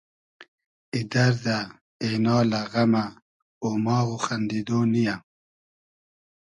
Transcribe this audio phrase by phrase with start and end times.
[0.93, 1.57] ای دئردۂ،
[2.03, 3.03] اېنالۂ، غئمۂ،
[3.65, 5.15] اۉماغ و خئندیدۉ نییۂ